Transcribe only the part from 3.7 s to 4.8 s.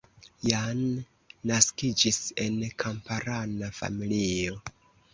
familio.